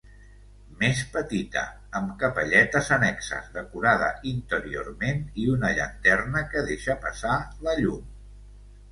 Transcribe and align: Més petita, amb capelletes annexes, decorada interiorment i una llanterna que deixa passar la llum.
Més 0.83 1.01
petita, 1.15 1.61
amb 1.97 2.13
capelletes 2.21 2.87
annexes, 2.95 3.51
decorada 3.57 4.07
interiorment 4.31 5.21
i 5.43 5.45
una 5.57 5.71
llanterna 5.81 6.43
que 6.55 6.63
deixa 6.71 6.97
passar 7.05 7.35
la 7.69 7.77
llum. 7.83 8.09